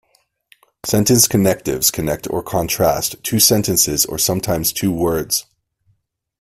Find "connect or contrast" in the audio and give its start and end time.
1.93-3.17